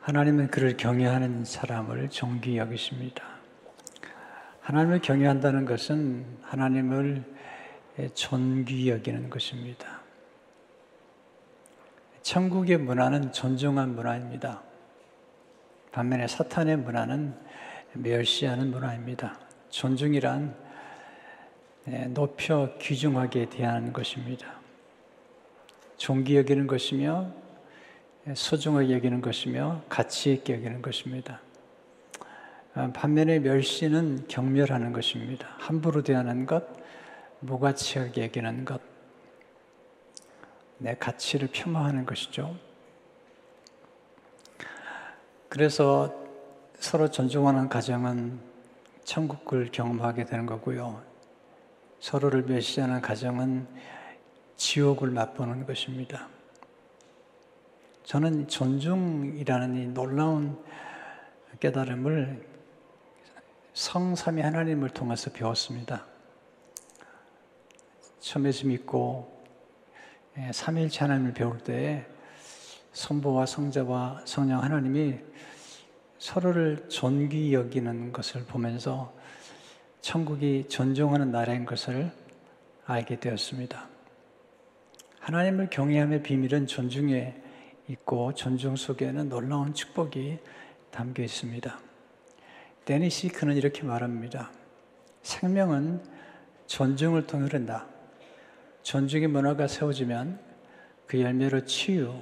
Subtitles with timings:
[0.00, 3.22] 하나님은 그를 경외하는 사람을 존귀 여기십니다.
[4.62, 7.22] 하나님을 경외한다는 것은 하나님을
[8.14, 10.00] 존귀 여기는 것입니다.
[12.22, 14.62] 천국의 문화는 존중한 문화입니다.
[15.92, 17.34] 반면에 사탄의 문화는
[17.92, 19.38] 멸시하는 문화입니다.
[19.68, 20.54] 존중이란
[22.14, 24.60] 높여 귀중하게 대하는 것입니다.
[25.98, 27.32] 존귀 여기는 것이며
[28.34, 31.40] 소중하게 여기는 것이며 가치 있게 여기는 것입니다.
[32.74, 35.48] 아, 반면에 멸시는 경멸하는 것입니다.
[35.58, 36.64] 함부로 대하는 것,
[37.40, 38.80] 무가치하게 여기는 것,
[40.78, 42.56] 내 가치를 폄하하는 것이죠.
[45.48, 46.14] 그래서
[46.78, 48.40] 서로 존중하는 가정은
[49.04, 51.02] 천국을 경험하게 되는 거고요.
[51.98, 53.66] 서로를 멸시하는 가정은
[54.56, 56.28] 지옥을 맛보는 것입니다.
[58.10, 60.58] 저는 존중이라는 이 놀라운
[61.60, 62.44] 깨달음을
[63.72, 66.06] 성삼위 하나님을 통해서 배웠습니다.
[68.18, 69.44] 처음에서 믿고
[70.38, 72.04] 예, 삼일체 하나님을 배울 때
[72.90, 75.20] 성부와 성자와 성령 하나님이
[76.18, 79.14] 서로를 존귀 여기는 것을 보면서
[80.00, 82.10] 천국이 존중하는 나라인 것을
[82.86, 83.86] 알게 되었습니다.
[85.20, 87.49] 하나님을 경외함의 비밀은 존중에
[87.90, 90.38] 있고 존중 속에는 놀라운 축복이
[90.90, 91.78] 담겨 있습니다.
[92.84, 94.50] 데니시 그는 이렇게 말합니다.
[95.22, 96.02] 생명은
[96.66, 97.86] 존중을 통해 흐른다.
[98.82, 100.40] 존중의 문화가 세워지면
[101.06, 102.14] 그 열매로 치유,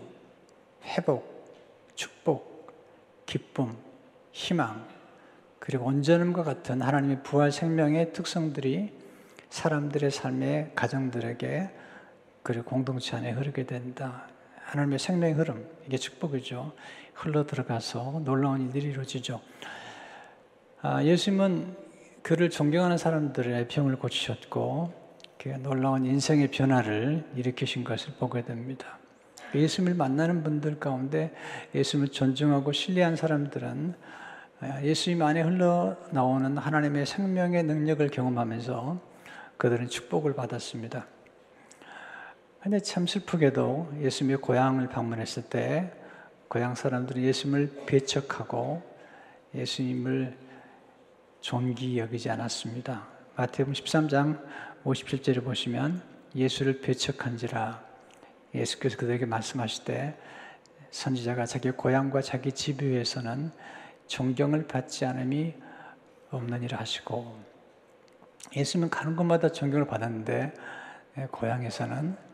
[0.84, 2.72] 회복, 축복,
[3.26, 3.76] 기쁨,
[4.32, 4.86] 희망,
[5.58, 8.92] 그리고 온전함과 같은 하나님의 부활 생명의 특성들이
[9.50, 11.70] 사람들의 삶의 가정들에게
[12.42, 14.28] 그리고 공동체 안에 흐르게 된다.
[14.68, 16.72] 하나님의 생명의 흐름, 이게 축복이죠.
[17.14, 19.40] 흘러 들어가서 놀라운 일들이 이루어지죠.
[20.82, 21.74] 아, 예수님은
[22.22, 24.92] 그를 존경하는 사람들의 병을 고치셨고,
[25.38, 28.98] 그 놀라운 인생의 변화를 일으키신 것을 보게 됩니다.
[29.54, 31.34] 예수님을 만나는 분들 가운데
[31.74, 33.94] 예수님을 존중하고 신뢰한 사람들은
[34.60, 39.00] 아, 예수님 안에 흘러나오는 하나님의 생명의 능력을 경험하면서
[39.56, 41.06] 그들은 축복을 받았습니다.
[42.60, 45.92] 근데 참 슬프게도 예수님의 고향을 방문했을 때
[46.48, 48.82] 고향 사람들이 예수님을 배척하고
[49.54, 50.36] 예수님을
[51.40, 53.06] 존귀 여기지 않았습니다.
[53.36, 54.42] 마태복음 13장
[54.84, 56.02] 57절을 보시면
[56.34, 57.80] 예수를 배척한지라
[58.52, 60.16] 예수께서 그들에게 말씀하실 때
[60.90, 63.52] 선지자가 자기 고향과 자기 집 위에서는
[64.08, 65.54] 존경을 받지 않음이
[66.30, 67.38] 없느니라 하시고
[68.56, 70.54] 예수님은 가는 곳마다 존경을 받았는데
[71.30, 72.27] 고향에서는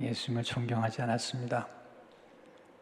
[0.00, 1.66] 예수님을 존경하지 않았습니다.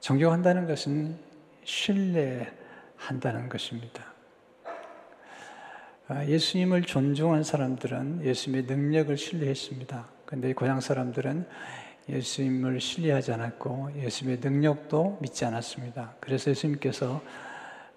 [0.00, 1.18] 존경한다는 것은
[1.64, 4.04] 신뢰한다는 것입니다.
[6.08, 10.08] 아, 예수님을 존중한 사람들은 예수님의 능력을 신뢰했습니다.
[10.24, 11.46] 그런데 고향 사람들은
[12.08, 16.14] 예수님을 신뢰하지 않았고 예수님의 능력도 믿지 않았습니다.
[16.20, 17.22] 그래서 예수님께서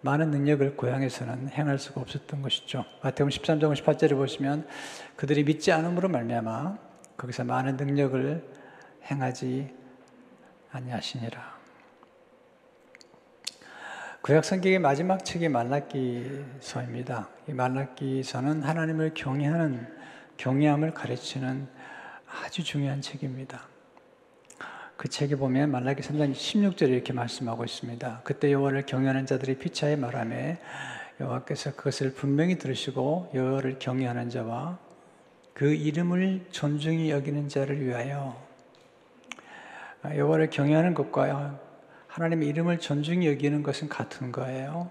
[0.01, 2.85] 많은 능력을 고향에서는 행할 수가 없었던 것이죠.
[3.03, 4.65] 마태복음 13장 18절에 보시면
[5.15, 6.77] 그들이 믿지 않음으로 말미암아
[7.17, 8.58] 거기서 많은 능력을
[9.05, 9.73] 행하지
[10.71, 11.59] 아니하시니라.
[14.21, 17.29] 구약 성경의 마지막 책이 말라기서입니다.
[17.47, 19.87] 이 말라기서는 하나님을 경외하는
[20.37, 21.67] 경외함을 가르치는
[22.27, 23.67] 아주 중요한 책입니다.
[24.97, 28.21] 그 책에 보면 말라기 3장 16절에 이렇게 말씀하고 있습니다.
[28.25, 30.59] 그때 여호와를 경외하는 자들이 피차에 말하매
[31.21, 34.77] 여호와께서 그것을 분명히 들으시고 여호와를 경외하는 자와
[35.53, 38.48] 그 이름을 존중히 여기는 자를 위하여 아,
[40.03, 41.59] 여호와를 경외하는 것과
[42.07, 44.89] 하나님의 이름을 존중히 여기는 것은 같은 거예요.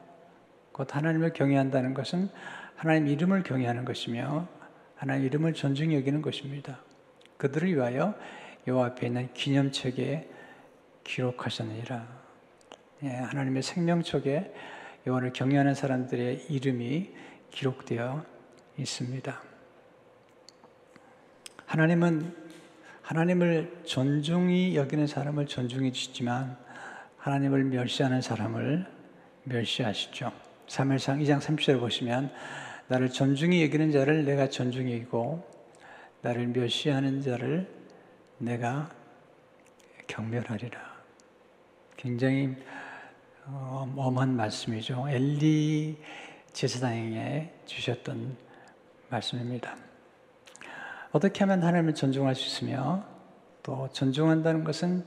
[0.73, 2.29] 곧 하나님을 경외한다는 것은
[2.77, 4.47] 하나님 이름을 경외하는 것이며
[4.95, 6.79] 하나님 이름을 존중히 여기는 것입니다.
[7.37, 8.15] 그들을 위하여
[8.67, 10.29] 여호와 앞에 있는 기념책에
[11.05, 12.07] 기록하셨느니라.
[13.05, 14.53] 예, 하나님의 생명책에
[15.07, 17.15] 여호와를 경외하는 사람들의 이름이
[17.51, 18.25] 기록되어
[18.77, 19.43] 있습니다.
[21.66, 22.38] 하나님은
[23.09, 26.59] 하나님을 존중히 여기는 사람을 존중해 주시지만
[27.16, 28.84] 하나님을 멸시하는 사람을
[29.45, 30.31] 멸시하시죠.
[30.66, 32.31] 3일상 2장 30절을 보시면
[32.87, 35.43] 나를 존중히 여기는 자를 내가 존중히 여기고
[36.21, 37.66] 나를 멸시하는 자를
[38.37, 38.91] 내가
[40.07, 40.78] 경멸하리라.
[41.97, 42.57] 굉장히
[43.47, 45.09] 어, 엄한 말씀이죠.
[45.09, 45.97] 엘리
[46.53, 48.37] 제사장에게 주셨던
[49.09, 49.88] 말씀입니다.
[51.13, 53.05] 어떻게 하면 하나님을 존중할 수 있으며
[53.63, 55.05] 또 존중한다는 것은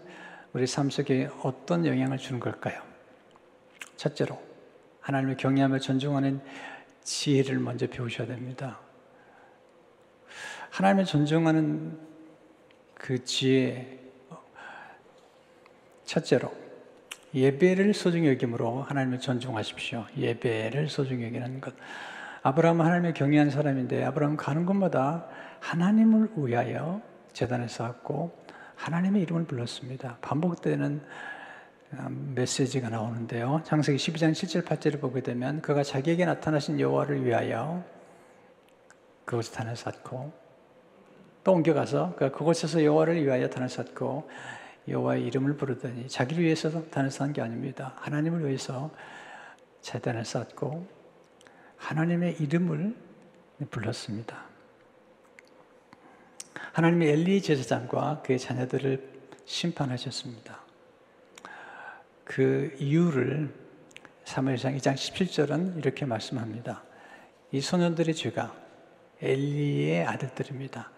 [0.54, 2.82] 우리 삶 속에 어떤 영향을 주는 걸까요?
[3.98, 4.42] 첫째로
[5.02, 6.42] 하나님을 경외하며 존중하는
[7.04, 8.80] 지혜를 먼저 배우셔야 됩니다.
[10.72, 12.00] 하나님을 존중하는
[12.96, 14.00] 그 지혜
[16.06, 16.54] 첫째로
[17.34, 20.06] 예배를 소중히 여김으로 하나님을 존중하십시오.
[20.18, 21.74] 예배를 소중히 여기는 것.
[22.44, 25.28] 아브라함은 하나님을 경외한 사람인데 아브라함 가는 곳마다
[25.60, 27.02] 하나님을 위하여
[27.34, 28.36] 재단을 쌓았고
[28.76, 30.18] 하나님의 이름을 불렀습니다.
[30.22, 31.02] 반복되는
[31.94, 33.62] 음, 메시지가 나오는데요.
[33.64, 37.84] 창세기 12장 7절 8절을 보게 되면 그가 자기에게 나타나신 여호와를 위하여
[39.26, 40.32] 그곳에 단을 쌓고
[41.44, 44.30] 또 옮겨가서 그곳에서 여호와를 위하여 단을 쌓고
[44.88, 47.94] 여호와의 이름을 부르더니 자기를 위해서 단을 쌓은 게 아닙니다.
[47.98, 48.90] 하나님을 위해서
[49.82, 51.01] 재단을 쌓고
[51.82, 52.96] 하나님의 이름을
[53.70, 54.46] 불렀습니다.
[56.74, 59.12] 하나님의 엘리 제사장과 그의 자녀들을
[59.46, 60.62] 심판하셨습니다.
[62.24, 63.54] 그 이유를
[64.24, 66.84] 사무엘상 2장 17절은 이렇게 말씀합니다.
[67.52, 68.56] 이 소년들의 죄가
[69.22, 70.92] 엘리의 아들들입니다.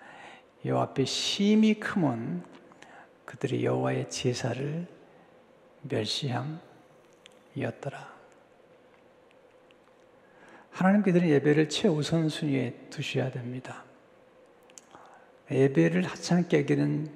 [0.66, 2.46] 여호와 앞에 심히 크면
[3.26, 4.86] 그들이 여호와의 제사를
[5.82, 8.13] 멸시함이었더라.
[10.74, 13.84] 하나님께서는 예배를 최우선 순위에 두셔야 됩니다.
[15.52, 17.10] 예배를 하찮게 여기는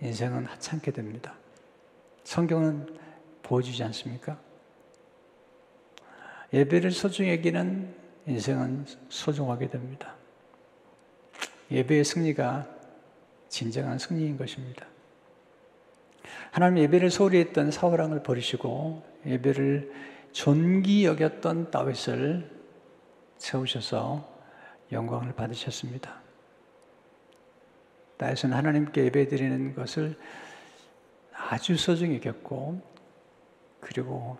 [0.00, 1.34] 인생은 하찮게 됩니다.
[2.24, 2.96] 성경은
[3.42, 4.38] 보여주지 않습니까?
[6.52, 7.94] 예배를 소중히 여기는
[8.26, 10.14] 인생은 소중하게 됩니다.
[11.70, 12.68] 예배의 승리가
[13.48, 14.86] 진정한 승리인 것입니다.
[16.52, 19.92] 하나님 예배를 소홀히 했던 사울왕을 버리시고 예배를
[20.32, 22.61] 존귀 여겼던 다윗을
[23.42, 24.24] 세우셔서
[24.92, 26.20] 영광을 받으셨습니다.
[28.16, 30.16] 다윗은 하나님께 예배 드리는 것을
[31.34, 32.80] 아주 소중히 여겼고
[33.80, 34.38] 그리고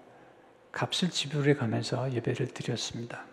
[0.70, 3.25] 값을 지불해 가면서 예배를 드렸습니다.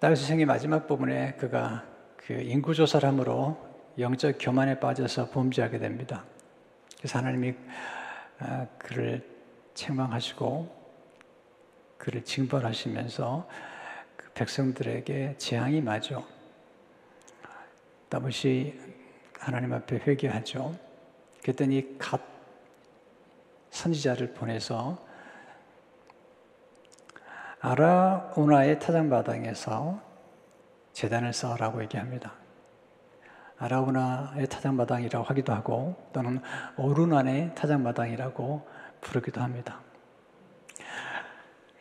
[0.00, 1.84] 다윗의 생의 마지막 부분에 그가
[2.16, 3.58] 그 인구조사를 함으로
[3.98, 6.24] 영적 교만에 빠져서 범죄하게 됩니다.
[6.96, 7.54] 그래서 하나님이
[8.38, 9.28] 아, 그를
[9.74, 10.81] 책망하시고
[12.02, 13.48] 그를 징벌하시면서
[14.16, 16.26] 그 백성들에게 재앙이 마죠.
[18.08, 18.74] 다윗이
[19.38, 20.76] 하나님 앞에 회개하죠.
[21.42, 22.20] 그랬더니 갓
[23.70, 24.98] 선지자를 보내서
[27.60, 30.02] 아라우나의 타작마당에서
[30.92, 32.32] 재단을 쌓으라고 얘기합니다.
[33.58, 36.40] 아라우나의 타작마당이라고 하기도 하고 또는
[36.76, 38.68] 오르난의 타작마당이라고
[39.00, 39.91] 부르기도 합니다.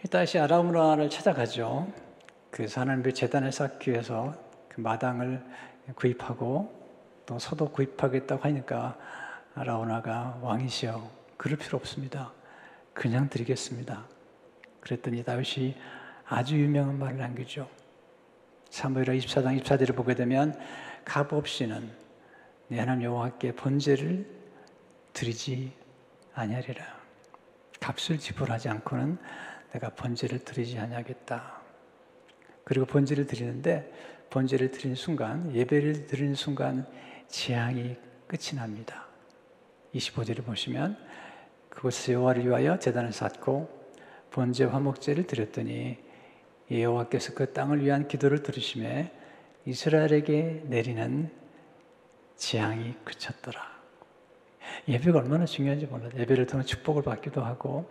[0.10, 1.92] 다시 아라우나를 찾아가죠.
[2.50, 4.34] 그래서 하나님의 재단을 쌓기 위해서
[4.68, 5.44] 그 마당을
[5.96, 6.82] 구입하고
[7.26, 8.98] 또 소도 구입하겠다고 하니까
[9.54, 12.32] 아라우나가 왕이시여 그럴 필요 없습니다.
[12.94, 14.06] 그냥 드리겠습니다.
[14.80, 15.76] 그랬더니 다윗이
[16.26, 17.70] 아주 유명한 말을 남기죠.
[18.70, 20.58] 사무엘하 24장 24절을 보게 되면
[21.06, 21.92] 값 없이는
[22.70, 24.26] 내 하나님 여호와께 번제를
[25.14, 25.74] 드리지
[26.34, 27.02] 아니하리라.
[27.80, 29.18] 값을 지불하지 않고는
[29.74, 31.62] 내가 번제를 드리지 아니하겠다.
[32.64, 33.92] 그리고 번제를 드리는데
[34.30, 36.88] 번제를 드리는 순간 예배를 드리는 순간
[37.28, 37.96] 재앙이
[38.28, 39.06] 끝이 납니다.
[39.94, 40.98] 25절을 보시면
[41.70, 43.70] 그곳에서 여호와를 위하여 제단을 쌓고
[44.32, 45.98] 번제 화목제를 드렸더니
[46.72, 49.12] 여호와께서 그 땅을 위한 기도를 들으심에
[49.66, 51.30] 이스라엘에게 내리는
[52.38, 53.62] 재앙이 그쳤더라.
[54.88, 56.10] 예배가 얼마나 중요한지 몰라요.
[56.18, 57.90] 예배를 통해 축복을 받기도 하고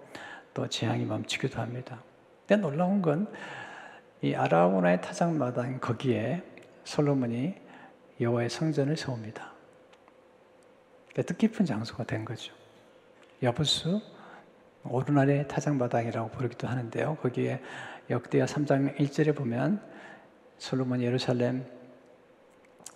[0.55, 2.03] 또 재앙이 멈추기도 합니다.
[2.47, 3.27] 근데 놀라운 건
[4.23, 6.43] 이 아라우나의 타작마당 거기에
[6.85, 7.55] 솔로몬이
[8.21, 9.51] 여호와의 성전을 세웁니다.
[11.15, 12.53] 뜻깊은 장소가 된 거죠.
[13.43, 14.03] 여부수
[14.85, 17.17] 오르날의 타작마당이라고 부르기도 하는데요.
[17.23, 17.63] 거기에
[18.11, 19.83] 역대하 3장 1절에 보면
[20.59, 21.65] 솔로몬이 예루살렘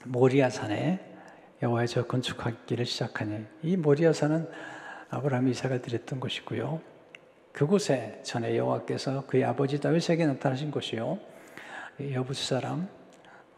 [0.05, 1.01] 모리아산에
[1.63, 4.51] 여호와의 저 건축하기를 시작하니 이 모리아산은
[5.09, 6.94] 아브라함이 이삭을 드렸던 곳이고요.
[7.55, 11.21] 그곳에 전에 여호와께서 그의 아버지 다윗에게 나타나신 곳이요.
[12.11, 12.89] 여부수 사람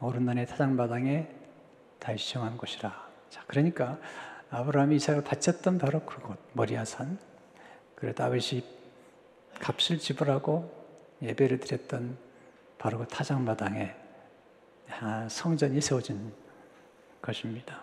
[0.01, 1.27] 오른난의 타장마당에
[1.99, 3.09] 다시 정한 곳이라.
[3.31, 3.99] 자, 그러니까
[4.51, 7.19] 아브라함이 이삭을 바쳤던 바로 그곳 모리아산.
[7.95, 8.63] 그래 다윗이
[9.61, 10.71] 값을 지불하고
[11.23, 12.19] 예배를 드렸던
[12.77, 13.95] 바로 그 타작마당에
[15.01, 16.35] 아, 성전이 세워진
[17.23, 17.83] 것입니다.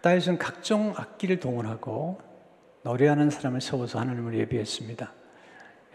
[0.00, 2.33] 다윗은 각종 악기를 동원하고
[2.84, 5.10] 노래하는 사람을 세워서 하나님을 예비했습니다.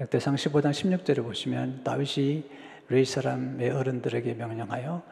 [0.02, 2.50] 역대상 15장 16절을 보시면 다윗이
[2.88, 5.04] 레이 사람의 어른들에게 명령하여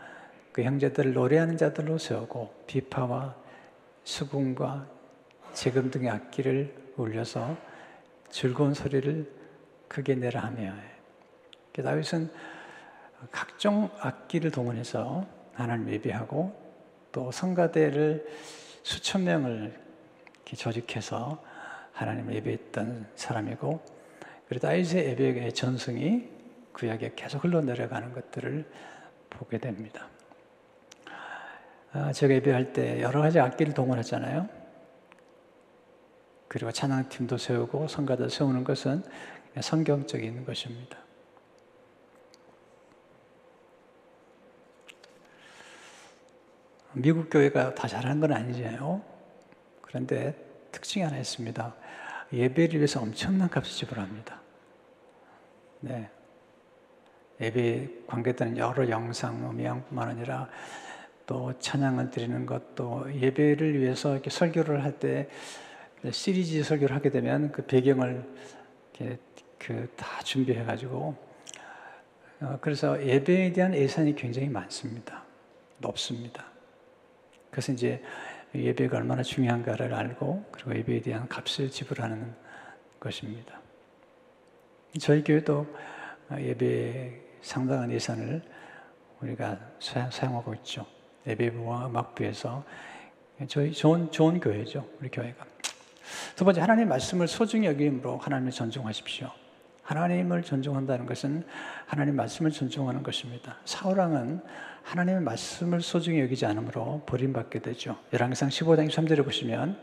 [0.51, 3.35] 그 형제들을 노래하는 자들로 세우고 비파와
[4.03, 4.87] 수궁과
[5.53, 7.55] 재금 등의 악기를 울려서
[8.31, 9.31] 즐거운 소리를
[9.87, 10.73] 크게 내라 하며
[11.73, 12.31] 다윗은
[13.31, 16.59] 각종 악기를 동원해서 하나님 예배하고
[17.11, 18.25] 또 성가대를
[18.81, 19.79] 수천 명을
[20.43, 21.45] 조직해서
[21.97, 23.83] 하나님 예배했던 사람이고
[24.47, 26.29] 그리고 다윗의 예배의 전승이
[26.71, 28.65] 구약에 계속 흘러내려가는 것들을
[29.31, 30.07] 보게 됩니다.
[31.93, 34.47] 아, 제가 예배할 때 여러 가지 악기를 동원하잖아요.
[36.47, 39.03] 그리고 찬양팀도 세우고 성가도 세우는 것은
[39.59, 40.99] 성경적인 것입니다.
[46.93, 49.01] 미국 교회가 다 잘하는 건 아니잖아요.
[49.81, 50.46] 그런데
[50.77, 51.75] 특징이 하나 있습니다.
[52.31, 54.39] 예배를 위해서 엄청난 값을 지불합니다.
[55.79, 56.09] 네.
[57.41, 60.47] 예배 관계되는 여러 영상, 음향뿐만 아니라
[61.25, 65.27] 또 찬양을 드리는 것도 예배를 위해서 이렇게 설교를 할 때
[66.11, 68.23] 시리즈 설교를 하게 되면 그 배경을
[68.99, 69.17] 이렇게
[69.57, 71.15] 그 다 준비해 가지고
[72.39, 75.23] 어, 그래서 예배에 대한 예산이 굉장히 많습니다.
[75.79, 76.45] 높습니다.
[77.49, 78.03] 그래서 이제
[78.55, 82.33] 예배가 얼마나 중요한가를 알고 그리고 예배에 대한 값을 지불하는
[82.99, 83.59] 것입니다.
[84.99, 85.67] 저희 교회도
[86.39, 88.41] 예배 상당한 예산을
[89.21, 90.85] 우리가 사용하고 있죠.
[91.27, 92.63] 예배부와 음악부에서
[93.47, 94.87] 저희 좋은 좋은 교회죠.
[94.99, 95.45] 우리 교회가.
[96.35, 99.29] 두 번째 하나님의 말씀을 소중히 여김으로 하나님을 존중하십시오.
[99.87, 101.45] 하나님을 존중한다는 것은
[101.85, 103.55] 하나님 말씀을 존중하는 것입니다.
[103.63, 104.41] 사울왕은
[104.83, 107.97] 하나님의 말씀을 소중히 여기지 않으므로 버림받게 되죠.
[108.11, 109.79] 열왕기상 15장 3절에 보시면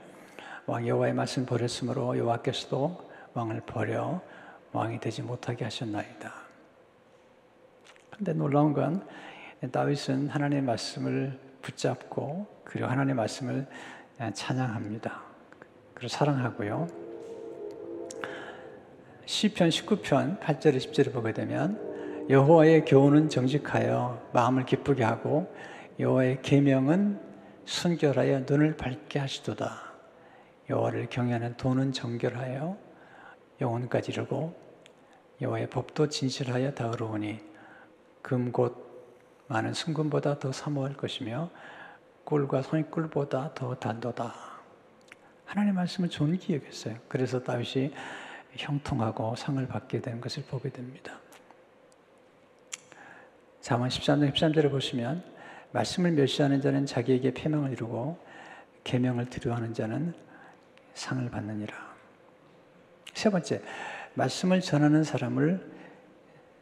[0.66, 4.20] 왕 여호와의 말씀 버렸으므로 여호와께서도 왕을 버려
[4.72, 6.34] 왕이 되지 못하게 하셨나이다.
[8.10, 9.06] 그런데 놀라운 건
[9.72, 13.66] 다윗은 하나님의 말씀을 붙잡고 그리고 하나님의 말씀을
[14.34, 15.22] 찬양합니다.
[15.94, 17.03] 그리고 사랑하고요.
[19.26, 21.80] 시편 19편 8절에 10절을 보게 되면
[22.28, 25.52] 여호와의 교훈은 정직하여 마음을 기쁘게 하고
[25.98, 27.20] 여호와의 계명은
[27.64, 29.92] 순결하여 눈을 밝게 하시도다.
[30.68, 32.76] 여호와를 경외하는 돈은 정결하여
[33.60, 34.54] 영혼까지 이르고
[35.40, 37.40] 여호와의 법도 진실하여 다으로우니
[38.22, 38.84] 금 곧
[39.46, 41.50] 많은 순금보다 더 사모할 것이며
[42.24, 44.34] 꿀과 손꿀보다 더 단도다.
[45.44, 46.96] 하나님의 말씀을 존귀 여겼어요.
[47.08, 47.92] 그래서 다윗이
[48.56, 51.18] 형통하고 상을 받게 된 것을 보게 됩니다.
[53.60, 55.24] 잠언 13장 13절을 보시면
[55.72, 58.18] 말씀을 멸시하는 자는 자기에게 폐명을 이루고
[58.84, 60.14] 계명을 두려워하는 자는
[60.94, 61.74] 상을 받느니라.
[63.14, 63.62] 세 번째,
[64.14, 65.72] 말씀을 전하는 사람을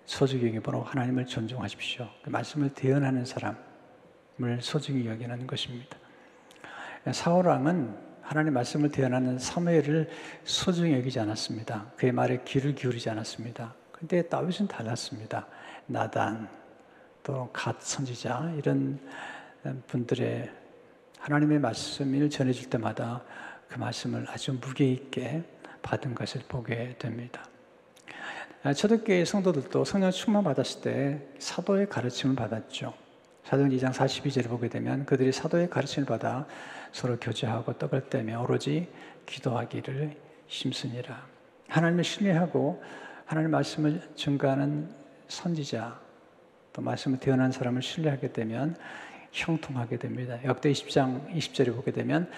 [0.07, 2.09] 소중히 여기므로 하나님을 존중하십시오.
[2.23, 5.97] 그 말씀을 대언하는 사람을 소중히 여기는 것입니다.
[7.11, 10.09] 사울왕은 하나님 말씀을 대언하는 사무엘을
[10.45, 11.93] 소중히 여기지 않았습니다.
[11.97, 13.75] 그의 말에 귀를 기울이지 않았습니다.
[13.93, 15.47] 근데 다윗은 달랐습니다.
[15.85, 16.49] 나단,
[17.23, 18.99] 또 갓 선지자 이런
[19.87, 20.51] 분들의
[21.19, 23.23] 하나님의 말씀을 전해줄 때마다
[23.69, 25.43] 그 말씀을 아주 무게 있게
[25.83, 27.47] 받은 것을 보게 됩니다.
[28.75, 32.95] 초대교회 성도들도 성령 충만 받았을 때 사도의 가르침을 받았죠.
[33.45, 36.47] 사도행 2장 42절을 보게 되면 그들이 사도의 가르침을 받아
[36.93, 38.89] 서로 교제하고 떡을 떼며 오로지
[39.27, 41.27] 기도하기를 힘쓰니라.
[41.69, 42.83] 하나님을 신뢰하고
[43.25, 44.89] 하나님 말씀을 증거하는
[45.29, 45.99] 선지자,
[46.73, 48.77] 또 말씀을 태어난 사람을 신뢰하게 되면
[49.33, 50.39] 형통하게 됩니다.
[50.45, 52.31] 역대 20장 20절에 보게 되면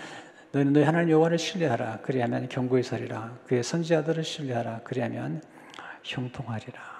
[0.52, 5.42] 너희는 너희 하나님 여호와를 신뢰하라 그리하면 경고의 살이라 그의 선지자들을 신뢰하라 그리하면
[6.04, 6.93] 형통하리라.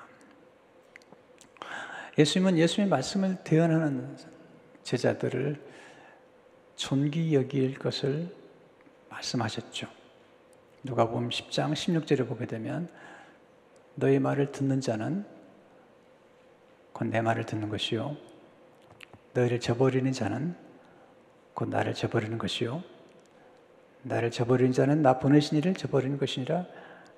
[2.16, 4.16] 예수님은 예수님의 말씀을 대언하는
[4.85, 5.61] 제자들을
[6.76, 8.28] 존귀 여길 것을
[9.09, 9.88] 말씀하셨죠.
[10.85, 12.88] 누가복음 10장 16절에 보게 되면
[13.94, 15.25] 너희 말을 듣는 자는
[16.92, 18.16] 곧 내 말을 듣는 것이요.
[19.33, 20.54] 너희를 저버리는 자는
[21.54, 22.83] 곧 나를 저버리는 것이요.
[24.02, 26.66] 나를 저버리는 자는 나 보내신 이를 저버리는 것이니라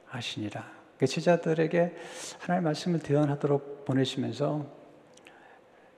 [0.06, 0.70] 하시니라.
[0.98, 1.94] 그 제자들에게
[2.38, 4.75] 하나님의 말씀을 대언하도록 보내시면서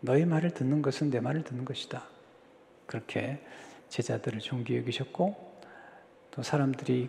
[0.00, 2.04] 너희 말을 듣는 것은 내 말을 듣는 것이다.
[2.86, 3.38] 그렇게
[3.88, 5.60] 제자들을 존귀 여기셨고
[6.30, 7.08] 또 사람들이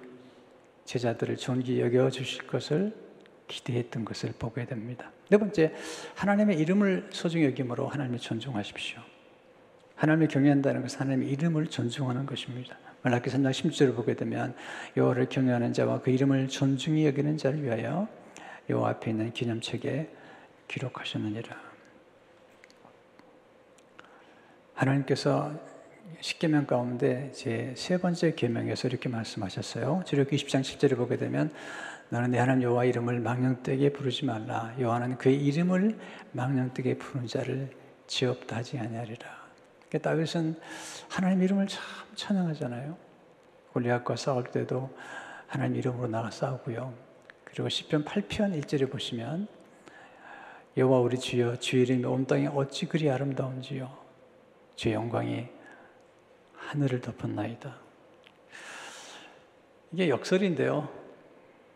[0.85, 2.95] 제자들을 존귀 여겨 주실 것을
[3.47, 5.11] 기대했던 것을 보게 됩니다.
[5.29, 5.73] 네 번째,
[6.15, 8.99] 하나님의 이름을 소중히 여김으로 하나님을 존중하십시오.
[9.95, 12.77] 하나님을 경외한다는 것은 하나님의 이름을 존중하는 것입니다.
[13.01, 14.55] 말라기 3장 10절을 보게 되면
[14.97, 18.07] 여호와를 경외하는 자와 그 이름을 존중히 여기는 자를 위하여
[18.69, 20.09] 여호와 앞에 있는 기념책에
[20.67, 21.68] 기록하셨느니라.
[24.79, 25.51] 하나님께서
[26.21, 30.03] 십계명 가운데 제 세 번째 계명에서 이렇게 말씀하셨어요.
[30.05, 31.51] 주력 20장 10절에 보게 되면
[32.09, 34.73] 너는 내 하나님 여호와 이름을 망령되게 부르지 말라.
[34.79, 35.99] 여호와는 그의 이름을
[36.31, 37.69] 망령되게 부르는 자를
[38.07, 39.27] 지없다 하지 아니하리라.
[39.89, 40.55] 그러니까 다윗은
[41.09, 41.83] 하나님 이름을 참
[42.15, 42.97] 찬양하잖아요.
[43.73, 44.89] 골리앗과 싸울 때도
[45.47, 46.93] 하나님 이름으로 나가 싸우고요.
[47.43, 49.47] 그리고 시편 8편 1절에 보시면
[50.77, 54.08] 여호와 우리 주여 주의 이름이 온 땅에 어찌 그리 아름다운지요
[54.79, 55.45] 주의 영광이
[56.55, 57.75] 하늘을 덮었나이다.
[59.91, 60.87] 이게 역설인데요.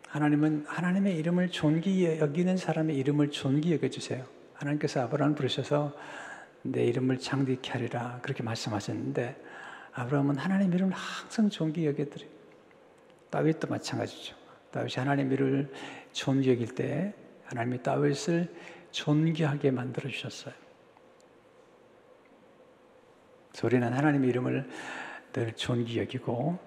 [0.08, 4.24] 하나님은 하나님의 이름을 존귀 여기는 사람의 이름을 존귀 여겨 주세요.
[4.54, 5.94] 하나님께서 아브라함을 부르셔서
[6.62, 9.36] 내 이름을 장대케 하리라 그렇게 말씀하셨는데
[9.92, 12.30] 아브라함은 하나님 이름을 항상 존귀 여겨드려요.
[13.28, 14.34] 다윗도 마찬가지죠.
[14.70, 15.70] 다윗이 하나님 이름을
[16.12, 17.12] 존귀 여길 때
[17.44, 18.50] 하나님이 다윗을
[18.92, 20.63] 존귀하게 만들어 주셨어요.
[23.62, 24.68] 우리는 하나님의 이름을
[25.32, 26.58] 늘 존귀 여기고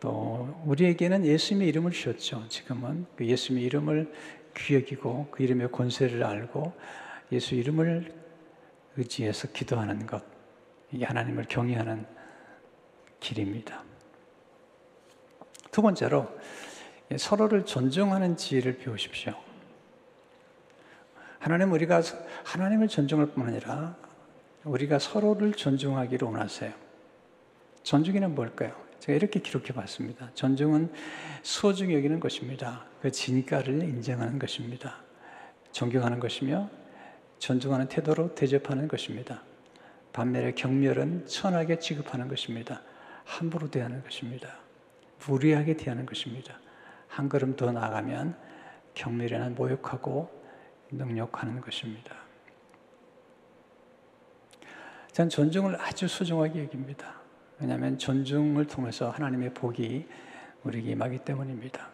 [0.00, 2.48] 또 우리에게는 예수님의 이름을 주셨죠.
[2.48, 4.12] 지금은 그 예수님의 이름을
[4.56, 6.72] 귀 여기고 그 이름의 권세를 알고
[7.32, 8.14] 예수 이름을
[8.96, 10.24] 의지해서 기도하는 것
[10.92, 12.06] 이게 하나님을 경외하는
[13.20, 13.82] 길입니다.
[15.70, 16.28] 두 번째로
[17.16, 19.34] 서로를 존중하는 지혜를 배우십시오.
[21.38, 22.02] 하나님 우리가
[22.44, 23.96] 하나님을 존중할 뿐 아니라
[24.66, 26.72] 우리가 서로를 존중하기를 원하세요.
[27.84, 28.74] 존중이는 뭘까요?
[28.98, 30.30] 제가 이렇게 기록해 봤습니다.
[30.34, 30.92] 존중은
[31.42, 32.84] 소중히 여기는 것입니다.
[33.00, 34.96] 그 진가를 인정하는 것입니다.
[35.70, 36.68] 존경하는 것이며
[37.38, 39.42] 존중하는 태도로 대접하는 것입니다.
[40.12, 42.82] 반면에 경멸은 천하게 취급하는 것입니다.
[43.24, 44.58] 함부로 대하는 것입니다.
[45.26, 46.58] 무리하게 대하는 것입니다.
[47.06, 48.36] 한 걸음 더 나아가면
[48.94, 50.28] 경멸에는 모욕하고
[50.90, 52.25] 능욕하는 것입니다.
[55.16, 57.14] 전 존중을 아주 소중하게 여깁니다.
[57.58, 60.06] 왜냐하면 존중을 통해서 하나님의 복이
[60.62, 61.88] 우리에게 임하기 때문입니다.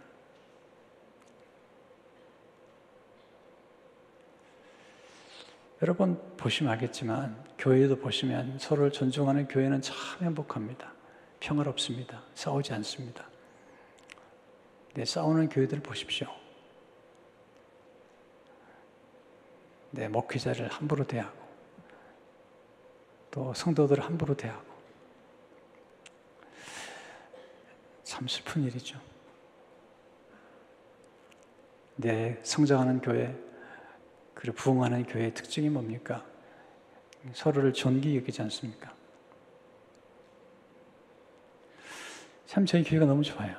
[5.82, 10.92] 여러분 보시면 알겠지만 교회도 보시면 서로를 존중하는 교회는 참 행복합니다.
[11.38, 12.24] 평화롭습니다.
[12.34, 13.24] 싸우지 않습니다.
[14.94, 16.26] 네, 싸우는 교회들 보십시오.
[19.92, 21.41] 네, 목회자를 함부로 대하고
[23.32, 24.70] 또 성도들을 함부로 대하고
[28.04, 29.00] 참 슬픈 일이죠.
[31.96, 33.34] 내 성장하는 교회
[34.34, 36.24] 그리고 부흥하는 교회의 특징이 뭡니까?
[37.32, 38.94] 서로를 존귀 여기지 않습니까?
[42.44, 43.56] 참 저희 교회가 너무 좋아요.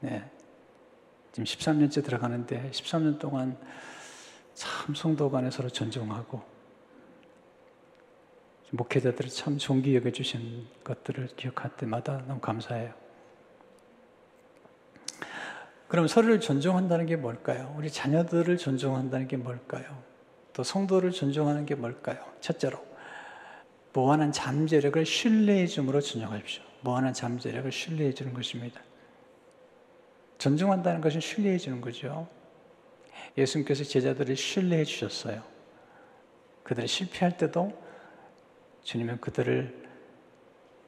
[0.00, 0.30] 네.
[1.32, 3.58] 지금 13년째 들어가는데 13년 동안
[4.54, 6.55] 참 성도 간에 서로 존중하고
[8.70, 12.92] 목회자들을 참 존귀 여겨주신 것들을 기억할 때마다 너무 감사해요.
[15.88, 17.72] 그럼 서로를 존중한다는 게 뭘까요?
[17.78, 20.02] 우리 자녀들을 존중한다는 게 뭘까요?
[20.52, 22.18] 또 성도를 존중하는 게 뭘까요?
[22.40, 22.84] 첫째로,
[23.92, 26.62] 무한한 잠재력을 신뢰해 줌으로 존중하십시오.
[26.80, 28.80] 무한한 잠재력을 신뢰해 주는 것입니다.
[30.38, 32.28] 존중한다는 것은 신뢰해 주는 거죠.
[33.38, 35.42] 예수님께서 제자들을 신뢰해 주셨어요.
[36.62, 37.85] 그들이 실패할 때도
[38.86, 39.74] 주님은 그들을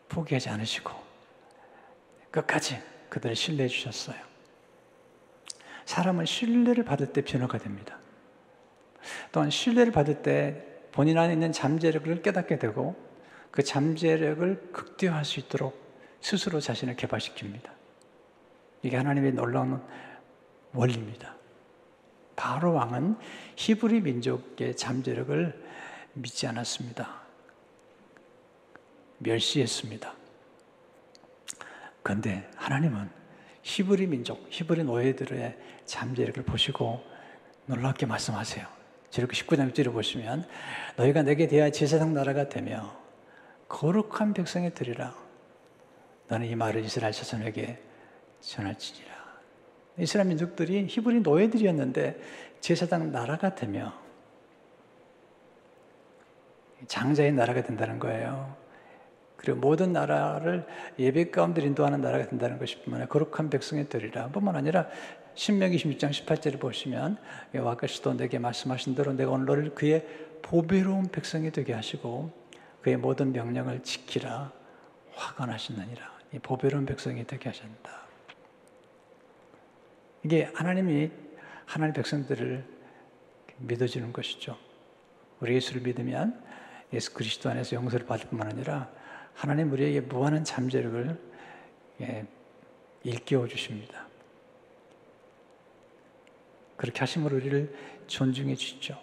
[0.08, 0.92] 포기하지 않으시고
[2.30, 4.16] 끝까지 그들을 신뢰해 주셨어요.
[5.84, 7.98] 사람은 신뢰를 받을 때 변화가 됩니다.
[9.32, 12.94] 또한 신뢰를 받을 때 본인 안에 있는 잠재력을 깨닫게 되고
[13.50, 15.76] 그 잠재력을 극대화할 수 있도록
[16.20, 17.68] 스스로 자신을 개발시킵니다.
[18.82, 19.82] 이게 하나님의 놀라운
[20.72, 21.34] 원리입니다.
[22.36, 23.16] 바로 왕은
[23.56, 25.64] 히브리 민족의 잠재력을
[26.12, 27.27] 믿지 않았습니다.
[29.18, 30.14] 멸시했습니다.
[32.02, 33.10] 그런데 하나님은
[33.62, 37.02] 히브리 민족, 히브리 노예들의 잠재력을 보시고
[37.66, 38.66] 놀랍게 말씀하세요.
[39.10, 40.46] 저렇게 19장 6절을 보시면
[40.96, 42.96] 너희가 내게 대하여 제사장 나라가 되며
[43.68, 45.14] 거룩한 백성이 되리라.
[46.28, 47.78] 나는 이 말을 이스라엘 자손에게
[48.40, 49.18] 전할지니라.
[49.98, 52.20] 이스라엘 민족들이 히브리 노예들이었는데
[52.60, 53.92] 제사장 나라가 되며
[56.86, 58.56] 장자의 나라가 된다는 거예요.
[59.38, 60.66] 그리고 모든 나라를
[60.98, 64.28] 예배 가운데 인도하는 나라가 된다는 것이 뿐만 아니라 거룩한 백성이 되리라.
[64.28, 64.88] 뿐만 아니라
[65.34, 67.16] 신명기 26장 18절을 보시면
[67.54, 70.04] 여호와께서도 내게 말씀하신 대로 내가 오늘 너를 그의
[70.42, 72.32] 보배로운 백성이 되게 하시고
[72.82, 74.52] 그의 모든 명령을 지키라
[75.14, 76.18] 화가 나시느니라.
[76.32, 77.92] 이 보배로운 백성이 되게 하신다.
[80.24, 81.10] 이게 하나님이
[81.64, 82.64] 하나님 백성들을
[83.58, 84.56] 믿어주는 것이죠.
[85.38, 86.42] 우리 예수를 믿으면
[86.92, 88.90] 예수 그리스도 안에서 용서를 받을 뿐만 아니라
[89.38, 91.16] 하나님 우리에게 무한한 잠재력을
[92.00, 92.26] 예,
[93.04, 94.08] 일깨워 주십니다.
[96.76, 97.72] 그렇게 하심으로 우리를
[98.08, 99.00] 존중해 주시죠.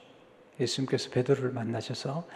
[0.60, 2.28] 예수님께서 베드로를 만나셔서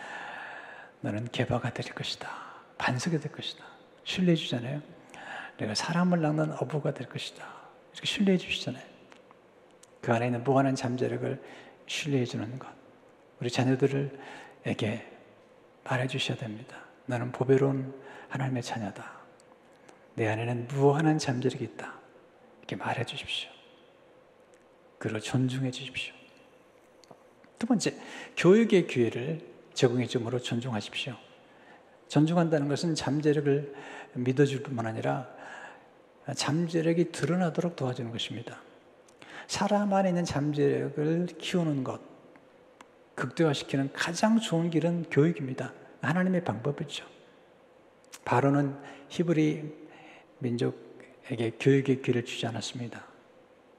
[1.02, 2.30] 너는 개바가 될 것이다.
[2.78, 3.66] 반석이 될 것이다.
[4.06, 4.82] 신뢰해 주잖아요.
[5.58, 7.46] 내가 사람을 낳는 어부가 될 것이다.
[7.92, 8.84] 이렇게 신뢰해 주시잖아요.
[10.00, 11.44] 그 안에 있는 무한한 잠재력을
[11.86, 12.70] 신뢰해 주는 것.
[13.42, 15.18] 우리 자녀들에게
[15.84, 16.88] 말해 주셔야 됩니다.
[17.10, 17.91] 나는 보배로운
[18.28, 19.04] 하나님의 자녀다.
[20.13, 21.95] 내 안에는 무한한 잠재력이 있다.
[22.60, 23.50] 이렇게 말해 주십시오.
[25.00, 26.13] 그를 존중해 주십시오.
[27.58, 27.98] 두 번째,
[28.38, 29.41] 교육의 기회를
[29.74, 31.15] 제공해 줌으로 존중하십시오.
[32.10, 33.74] 존중한다는 것은 잠재력을
[34.13, 35.28] 믿어줄 뿐만 아니라
[36.36, 38.62] 잠재력이 드러나도록 도와주는 것입니다.
[39.48, 42.02] 사람 안에 있는 잠재력을 키우는 것,
[43.15, 45.74] 극대화시키는 가장 좋은 길은 교육입니다.
[46.02, 47.06] 하나님의 방법이죠.
[48.26, 48.76] 바로는
[49.10, 49.74] 히브리
[50.40, 53.04] 민족에게 교육의 길을 주지 않았습니다.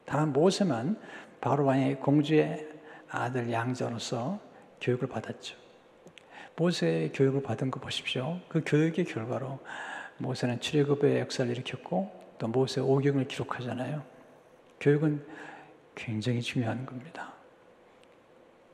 [0.05, 1.01] 다만 모세만
[1.41, 2.69] 바로 왕의 공주의
[3.09, 4.41] 아들 양자로서
[4.81, 5.57] 교육을 받았죠.
[6.57, 8.41] 모세의 교육을 받은 거 보십시오.
[8.49, 9.61] 그 교육의 결과로
[10.19, 14.03] 모세는 출애굽의 역사를 일으켰고 또 모세 오경을 기록하잖아요.
[14.81, 15.25] 교육은
[15.95, 17.33] 굉장히 중요한 겁니다.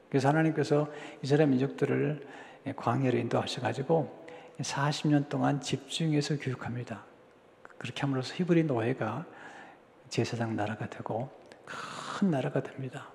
[0.09, 0.91] 그래서 하나님께서
[1.23, 2.27] 이스라엘 민족들을
[2.75, 4.27] 광야로 인도하셔가지고
[4.61, 7.05] 40년 동안 집중해서 교육합니다.
[7.79, 9.27] 그렇게 함으로써 히브리 노예가
[10.09, 11.31] 제사장 나라가 되고
[11.65, 13.09] 큰 나라가 됩니다.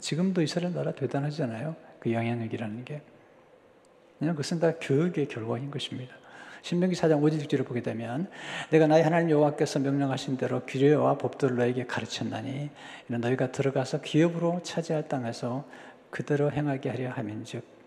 [0.00, 1.76] 지금도 이스라엘 나라 대단하잖아요.
[1.98, 3.02] 그 영향력이라는 게.
[4.18, 6.14] 그냥 그것은 다 교육의 결과인 것입니다.
[6.62, 8.28] 신명기 4장 5절 6절을 보게 되면
[8.70, 12.70] 내가 나의 하나님 여호와께서 명령하신 대로 규례와 법도를 너에게 가르쳤나니
[13.06, 15.66] 너희가 들어가서 기업으로 차지할 땅에서
[16.10, 17.79] 그대로 행하게 하려 함인즉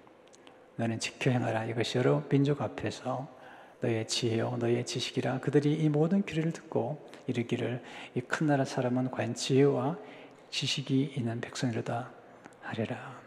[0.76, 3.28] 너는 지켜 행하라 이것이 여러 민족 앞에서
[3.82, 7.84] 너의 지혜요 너의 지식이라 그들이 이 모든 규례를 듣고 이르기를
[8.16, 9.98] 이 큰 나라 사람은 과연 지혜와
[10.50, 12.12] 지식이 있는 백성이로다
[12.62, 13.22] 하리라.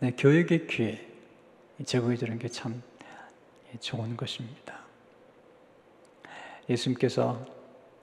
[0.00, 1.06] 네, 교육의 기회
[1.84, 2.82] 제공해 주는 게 참
[3.80, 4.80] 좋은 것입니다.
[6.68, 7.44] 예수님께서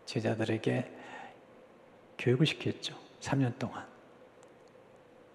[0.05, 0.91] 제자들에게
[2.17, 2.97] 교육을 시켰죠.
[3.21, 3.85] 3년 동안.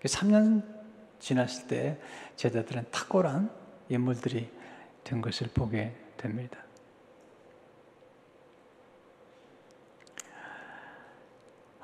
[0.03, 0.80] 3년 그
[1.21, 2.01] 지났을 때
[2.37, 3.51] 제자들은 탁월한
[3.89, 4.51] 인물들이
[5.05, 6.59] 된 것을 보게 됩니다.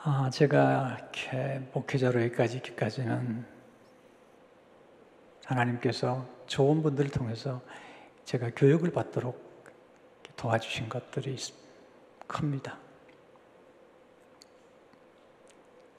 [0.03, 3.45] 아, 제가 이렇게 목회자로 여기까지 있기까지는
[5.45, 7.61] 하나님께서 좋은 분들을 통해서
[8.25, 9.45] 제가 교육을 받도록
[10.37, 11.37] 도와주신 것들이
[12.27, 12.79] 큽니다.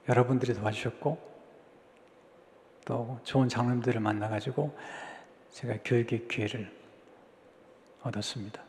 [0.07, 1.36] 여러분들이 도와주셨고,
[2.87, 4.73] 또 좋은 장로님들을 만나가지고
[5.51, 6.71] 제가 교육의 기회를
[8.01, 8.63] 얻었습니다.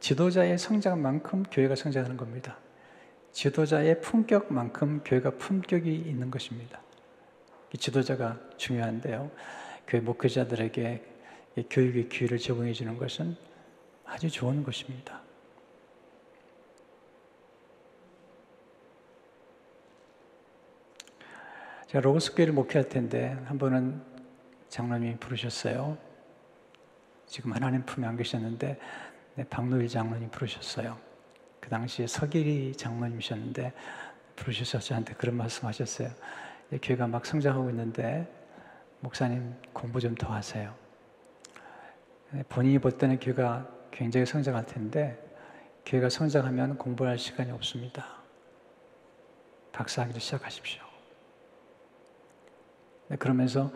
[0.00, 2.56] 지도자의 성장만큼 교회가 성장하는 겁니다.
[3.32, 6.80] 지도자의 품격만큼 교회가 품격이 있는 것입니다.
[7.78, 9.30] 지도자가 중요한데요.
[9.86, 11.04] 교회 목회자들에게
[11.68, 13.36] 교육의 기회를 제공해 주는 것은
[14.06, 15.20] 아주 좋은 것입니다.
[21.92, 24.00] 제가 로고스 교회를 목회할 텐데 한 번은
[24.70, 25.98] 장로님이 부르셨어요.
[27.26, 28.78] 지금 하나님 품에 안 계셨는데
[29.34, 30.96] 네, 박노일 장로님 부르셨어요.
[31.60, 33.74] 그 당시에 서길이 장로님이셨는데
[34.36, 36.08] 부르셔서 저한테 그런 말씀하셨어요.
[36.80, 38.26] 교회가 막 성장하고 있는데
[39.00, 40.74] 목사님 공부 좀 더 하세요.
[42.30, 45.22] 네, 본인이 볼 때는 교회가 굉장히 성장할 텐데
[45.84, 48.22] 교회가 성장하면 공부할 시간이 없습니다.
[49.72, 50.91] 박사학위를 시작하십시오.
[53.12, 53.70] 네, 그러면서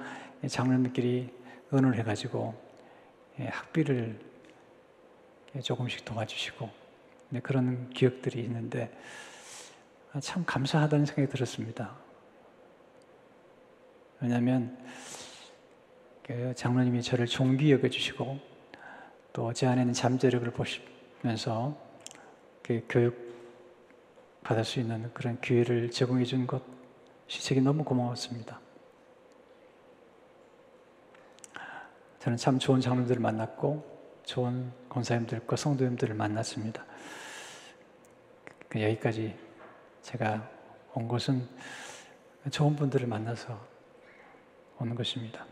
[0.48, 1.30] 장로님끼리
[1.70, 2.54] 의논을 해가지고
[3.38, 4.18] 예, 학비를
[5.62, 6.70] 조금씩 도와주시고
[7.28, 8.90] 네, 그런 기억들이 있는데
[10.14, 11.94] 아, 참 감사하다는 생각이 들었습니다.
[14.22, 14.78] 왜냐하면
[16.22, 18.38] 그 장로님이 저를 종기 여겨주시고
[19.34, 21.76] 또 제 안에는 잠재력을 보시면서
[22.62, 23.36] 그 교육
[24.42, 28.64] 받을 수 있는 그런 기회를 제공해 준 것이 제게 너무 고마웠습니다.
[32.26, 33.84] 저는 참 좋은 장로들을 만났고
[34.24, 36.84] 좋은 권사님들과 성도님들을 만났습니다.
[38.68, 39.38] 그 여기까지
[40.02, 40.50] 제가
[40.94, 41.48] 온 것은
[42.50, 43.64] 좋은 분들을 만나서
[44.80, 45.46] 오는 것입니다.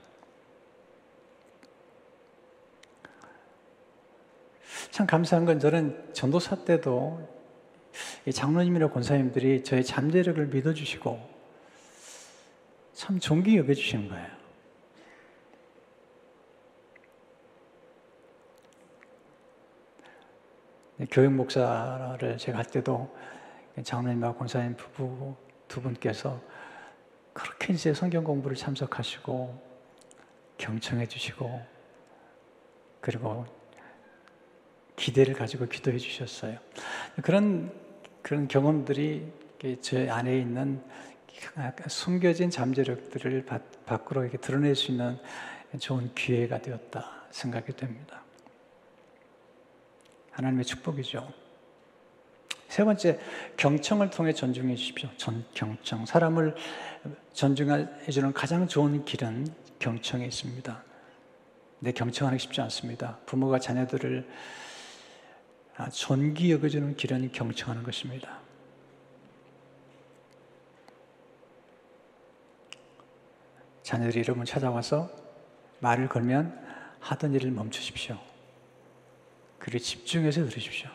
[4.91, 7.25] 참 감사한 건 저는 전도사 때도
[8.27, 11.35] 이 장로님이나 권사님들이 저의 잠재력을 믿어주시고
[12.95, 14.44] 참 존귀 여겨주시는 거예요.
[21.11, 23.15] 교육 목사를 제가 할 때도
[23.83, 25.35] 장로님과 권사님 부부
[25.67, 26.41] 두 분께서
[27.33, 29.61] 그렇게 이제 성경 공부를 참석하시고
[30.59, 31.61] 경청해 주시고
[33.01, 33.45] 그리고
[34.97, 36.59] 기대를 가지고 기도해 주셨어요.
[37.23, 37.73] 그런
[38.23, 39.33] 그런 경험들이
[39.81, 40.83] 제 안에 있는
[41.89, 43.45] 숨겨진 잠재력들을
[43.85, 45.19] 밖으로 이렇게 드러낼 수 있는
[45.79, 48.24] 좋은 기회가 되었다 생각이 됩니다.
[50.35, 51.33] 하나님의 축복이죠.
[52.69, 53.21] 세 번째,
[53.57, 55.09] 경청을 통해 존중해 주십시오.
[55.17, 56.05] 전, 경청.
[56.07, 56.57] 사람을
[57.33, 59.47] 존중해 주는 가장 좋은 길은
[59.79, 60.83] 경청에 있습니다.
[61.79, 63.19] 내 경청하기 쉽지 않습니다.
[63.27, 64.29] 부모가 자녀들을
[65.77, 68.39] 아, 존귀 여겨주는 길은 경청하는 것입니다.
[73.83, 75.11] 자녀들이 여러분 찾아와서
[75.81, 76.59] 말을 걸면
[77.01, 78.34] 하던 일을 멈추십시오.
[79.65, 80.91] 그리고 집중해서 들으십시오.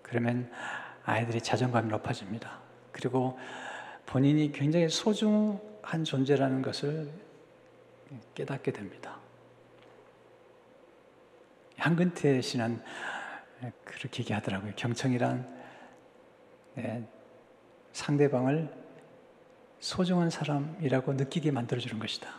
[0.00, 0.50] 그러면
[1.04, 2.58] 아이들의 자존감이 높아집니다.
[2.92, 3.38] 그리고
[4.06, 7.12] 본인이 굉장히 소중한 존재라는 것을
[8.34, 9.18] 깨닫게 됩니다.
[11.76, 12.82] 한근태 씨는
[13.84, 14.72] 그렇게 얘기하더라고요.
[14.76, 15.60] 경청이란
[16.76, 17.06] 네,
[17.92, 18.74] 상대방을
[19.78, 22.30] 소중한 사람이라고 느끼게 만들어주는 것이다.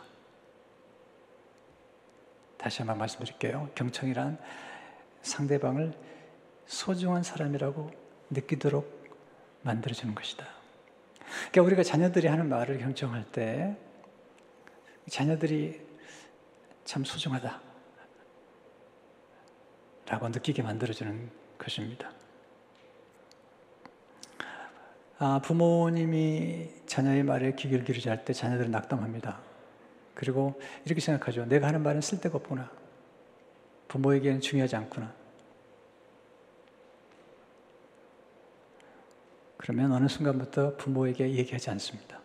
[2.58, 3.70] 다시 한번 말씀드릴게요.
[3.76, 4.38] 경청이란
[5.22, 5.92] 상대방을
[6.66, 7.90] 소중한 사람이라고
[8.30, 9.02] 느끼도록
[9.62, 10.46] 만들어주는 것이다.
[11.50, 13.76] 그러니까 우리가 자녀들이 하는 말을 경청할 때
[15.08, 15.80] 자녀들이
[16.84, 17.60] 참 소중하다.
[20.06, 22.10] 라고 느끼게 만들어주는 것입니다.
[25.18, 29.40] 아, 부모님이 자녀의 말에 귀를 기울이지 할 때 자녀들은 낙담합니다.
[30.14, 31.46] 그리고 이렇게 생각하죠.
[31.46, 32.70] 내가 하는 말은 쓸데가 없구나.
[33.92, 35.12] 부모에게는 중요하지 않구나.
[39.58, 42.18] 그러면 어느 순간부터 부모에게 얘기하지 않습니다.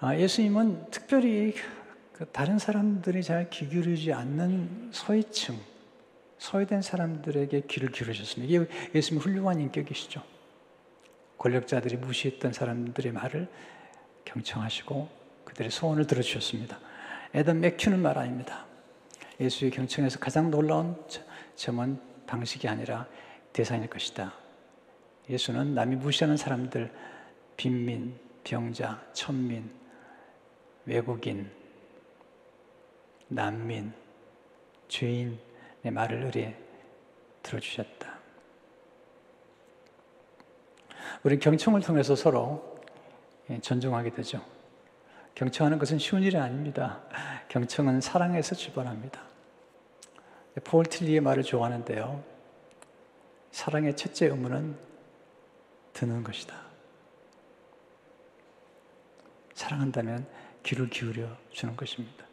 [0.00, 1.54] 아, 예수님은 특별히
[2.12, 5.56] 그 다른 사람들이 잘 귀 기울이지 않는 소위층,
[6.38, 8.52] 소외된 사람들에게 귀를 기울이셨습니다.
[8.52, 10.20] 이게 예수님 훌륭한 인격이시죠.
[11.38, 13.48] 권력자들이 무시했던 사람들의 말을
[14.24, 15.08] 경청하시고
[15.44, 16.91] 그들의 소원을 들어주셨습니다.
[17.34, 18.66] 에덤 맥큐는 말 아닙니다.
[19.40, 20.96] 예수의 경청에서 가장 놀라운
[21.56, 23.06] 점은 방식이 아니라
[23.52, 24.34] 대상일 것이다.
[25.28, 26.92] 예수는 남이 무시하는 사람들,
[27.56, 29.70] 빈민, 병자, 천민,
[30.84, 31.50] 외국인,
[33.28, 33.92] 난민,
[34.88, 35.38] 죄인의
[35.90, 36.56] 말을 의뢰
[37.42, 38.18] 들어주셨다.
[41.22, 42.80] 우리 경청을 통해서 서로
[43.60, 44.44] 존중하게 되죠.
[45.34, 47.00] 경청하는 것은 쉬운 일이 아닙니다.
[47.48, 49.20] 경청은 사랑에서 출발합니다.
[50.64, 52.22] 폴 틸리의 말을 좋아하는데요.
[53.50, 54.76] 사랑의 첫째 의무는
[55.92, 56.54] 듣는 것이다.
[59.54, 60.26] 사랑한다면
[60.62, 62.24] 귀를 기울여 주는 것입니다.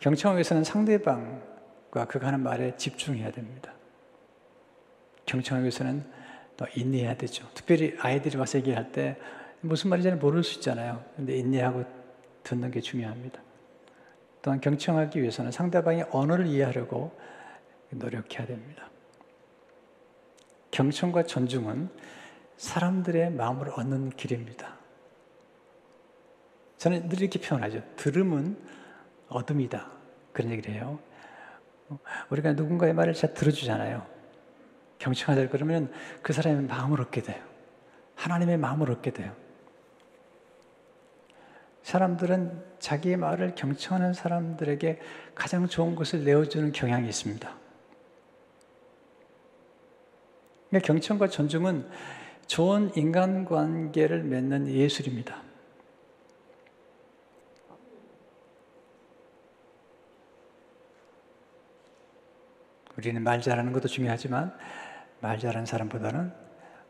[0.00, 3.72] 경청하기 위해서는 상대방과 그가 하는 말에 집중해야 됩니다.
[5.26, 6.04] 경청하기 위해서는
[6.56, 7.48] 또 인내해야 되죠.
[7.54, 9.18] 특별히 아이들이 와서 얘기할 때
[9.64, 11.02] 무슨 말인지 모를 수 있잖아요.
[11.16, 11.84] 근데 인내하고
[12.42, 13.40] 듣는 게 중요합니다.
[14.42, 17.18] 또한 경청하기 위해서는 상대방의 언어를 이해하려고
[17.90, 18.90] 노력해야 됩니다.
[20.70, 21.88] 경청과 존중은
[22.58, 24.76] 사람들의 마음을 얻는 길입니다.
[26.76, 27.82] 저는 늘 이렇게 표현하죠.
[27.96, 28.58] 들음은
[29.28, 29.90] 어둠이다.
[30.32, 30.98] 그런 얘기를 해요.
[32.28, 34.06] 우리가 누군가의 말을 잘 들어주잖아요.
[34.98, 35.90] 경청하자 그러면
[36.22, 37.42] 그 사람의 마음을 얻게 돼요.
[38.16, 39.43] 하나님의 마음을 얻게 돼요.
[41.84, 45.00] 사람들은 자기의 말을 경청하는 사람들에게
[45.34, 47.56] 가장 좋은 것을 내어주는 경향이 있습니다.
[50.70, 51.88] 그러니까 경청과 존중은
[52.46, 55.42] 좋은 인간관계를 맺는 예술입니다.
[62.96, 64.56] 우리는 말 잘하는 것도 중요하지만
[65.20, 66.32] 말 잘하는 사람보다는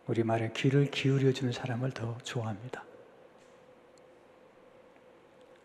[0.06, 2.84] 우리 말에 귀를 기울여 주는 사람을 더 좋아합니다.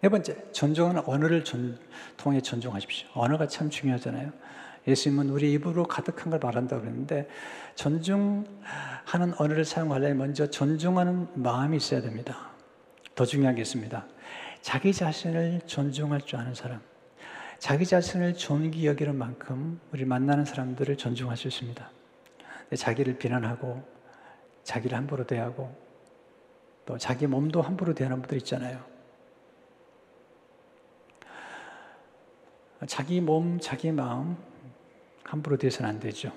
[0.02, 1.78] 네 번째, 존중하는 언어를 전,
[2.16, 3.10] 통해 존중하십시오.
[3.14, 4.32] 언어가 참 중요하잖아요.
[4.88, 7.28] 예수님은 우리 입으로 가득한 걸 말한다고 그랬는데
[7.76, 8.46] 존중하는
[9.38, 12.50] 언어를 사용하려면 먼저 존중하는 마음이 있어야 됩니다.
[13.14, 14.08] 더 중요한 게 있습니다.
[14.62, 16.80] 자기 자신을 존중할 줄 아는 사람.
[17.58, 21.90] 자기 자신을 존귀 여기는 만큼 우리 만나는 사람들을 존중할 수 있습니다.
[22.74, 23.84] 자기를 비난하고
[24.64, 25.76] 자기를 함부로 대하고
[26.86, 28.89] 또 자기 몸도 함부로 대하는 분들 있잖아요.
[32.88, 34.38] 자기 몸, 자기 마음
[35.24, 36.32] 함부로 대해서는 안 되죠.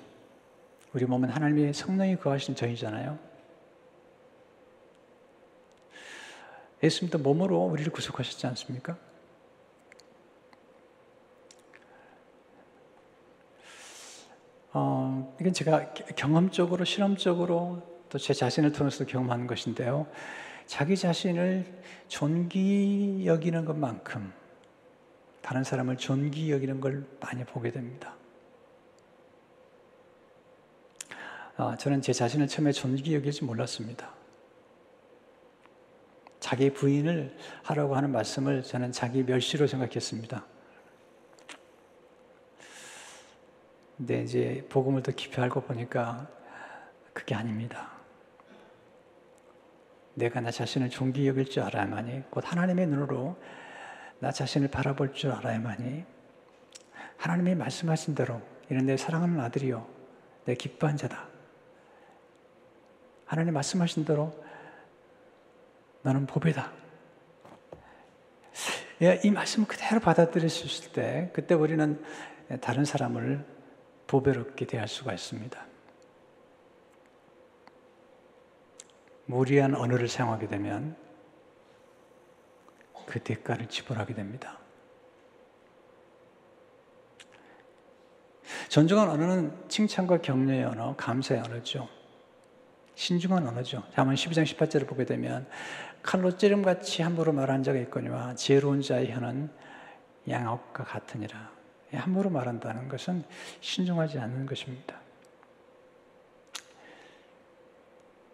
[0.92, 3.18] 우리 몸은 하나님의 성령이 거하신 저이잖아요.
[6.82, 8.98] 예수님도 몸으로 우리를 구속하셨지 않습니까?
[14.72, 20.06] 어, 이건 제가 경험적으로, 실험적으로 또 제 자신을 통해서 경험하는 것인데요.
[20.66, 21.64] 자기 자신을
[22.08, 24.32] 존귀 여기는 것만큼
[25.42, 28.14] 다른 사람을 존귀 여기는 걸 많이 보게 됩니다.
[31.56, 34.14] 아, 저는 제 자신을 처음에 존귀 여기지 몰랐습니다.
[36.40, 40.44] 자기 부인을 하라고 하는 말씀을 저는 자기 멸시로 생각했습니다.
[43.96, 46.28] 근데 이제 복음을 더 깊이 알고 보니까
[47.12, 47.90] 그게 아닙니다.
[50.14, 53.36] 내가 나 자신을 존귀 여길 줄 알아야만이 곧 하나님의 눈으로
[54.22, 56.04] 나 자신을 바라볼 줄 알아야만이
[57.16, 59.84] 하나님이 말씀하신 대로 이런 내 사랑하는 아들이요
[60.44, 61.26] 내 기뻐한 자다.
[63.26, 64.32] 하나님 말씀하신 대로
[66.02, 66.70] 너는 보배다.
[69.02, 69.98] 예, 이 말씀을 그대로
[70.66, 72.00] 있을 때 그때 우리는
[72.60, 73.44] 다른 사람을
[74.06, 75.66] 보배롭게 대할 수가 있습니다.
[79.26, 81.01] 무리한 언어를 사용하게 되면
[83.06, 84.58] 그 대가를 지불하게 됩니다.
[88.68, 91.88] 존중한 언어는 칭찬과 격려의 언어, 감사의 언어죠.
[92.94, 93.82] 신중한 언어죠.
[93.92, 95.48] 자문 12장 18절을 보게 되면
[96.02, 99.50] 칼로 찌름같이 함부로 말한 자가 있거니와 지혜로운 자의 혀는
[100.28, 101.50] 양옥과 같으니라.
[101.92, 103.24] 함부로 말한다는 것은
[103.60, 105.00] 신중하지 않는 것입니다.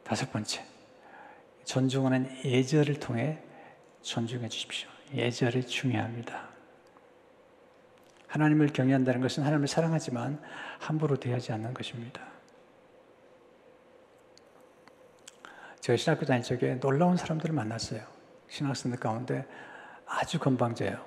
[0.04, 0.64] 다섯 번째,
[1.64, 3.42] 존중하는 예절을 통해
[4.08, 4.88] 존중해 주십시오.
[5.12, 6.48] 예절이 중요합니다.
[8.26, 10.42] 하나님을 경외한다는 것은 하나님을 사랑하지만
[10.78, 12.26] 함부로 대하지 않는 것입니다.
[15.80, 18.02] 제가 신학교 다닐 적에 놀라운 사람들을 만났어요.
[18.48, 19.46] 신학생들 가운데
[20.06, 21.04] 아주 건방져요.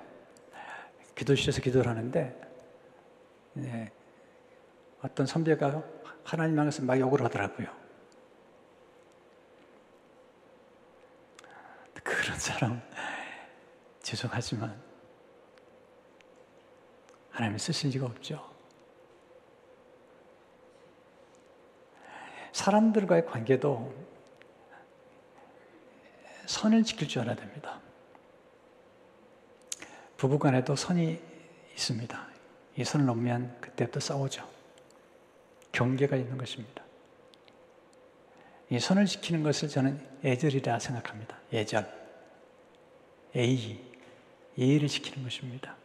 [1.16, 2.40] 기도실에서 기도를 하는데
[3.54, 3.92] 네,
[5.02, 5.82] 어떤 선배가
[6.24, 7.81] 하나님 향해서 막 욕을 하더라고요.
[12.02, 12.82] 그런 사람
[14.02, 14.80] 죄송하지만
[17.30, 18.52] 하나님이 쓰실 리가 없죠.
[22.52, 23.94] 사람들과의 관계도
[26.46, 27.80] 선을 지킬 줄 알아야 됩니다.
[30.18, 31.20] 부부간에도 선이
[31.72, 32.26] 있습니다.
[32.76, 34.48] 이 선을 넘으면 그때부터 싸우죠.
[35.72, 36.84] 경계가 있는 것입니다.
[38.70, 41.41] 이 선을 지키는 것을 저는 예절이라 생각합니다.
[41.52, 41.86] 예절.
[43.34, 43.80] 예의,
[44.56, 45.76] 예의를 지키는 것입니다.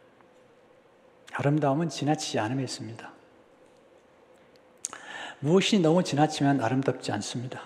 [1.32, 3.12] 아름다움은 지나치지 않음에 있습니다.
[5.40, 7.62] 무엇이 너무 지나치면 아름답지 않습니다.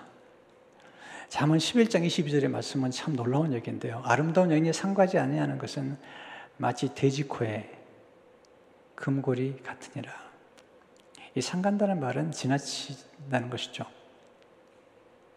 [1.29, 4.03] 잠언 11장 22절의 말씀은 참 놀라운 얘기인데요.
[4.05, 5.97] 아름다운 여인이 상가지 아니하는 것은
[6.59, 7.71] 마치 돼지코에
[8.95, 10.13] 금고리 같으니라.
[11.35, 13.87] 이 상간다는 말은 지나치다는 것이죠.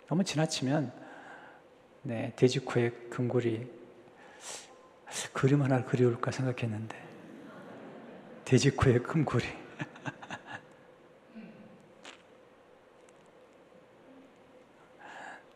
[0.08, 1.05] 너무 지나치면
[2.08, 3.68] 네, 돼지코에 금고리
[5.34, 6.96] 그림 하나 그려올까 생각했는데
[8.46, 9.44] 돼지코에 금고리